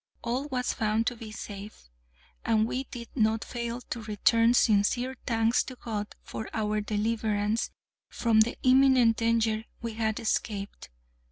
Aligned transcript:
All 0.23 0.47
was 0.47 0.73
found 0.73 1.05
to 1.05 1.15
be 1.15 1.31
safe, 1.31 1.87
and 2.43 2.65
we 2.65 2.85
did 2.85 3.09
not 3.13 3.43
fail 3.43 3.81
to 3.81 4.01
return 4.01 4.55
sincere 4.55 5.15
thanks 5.27 5.63
to 5.65 5.75
God 5.75 6.15
for 6.23 6.49
our 6.53 6.81
deliverance 6.81 7.69
from 8.09 8.39
the 8.39 8.57
imminent 8.63 9.17
danger 9.17 9.63
we 9.79 9.93
had 9.93 10.19
escaped. 10.19 10.89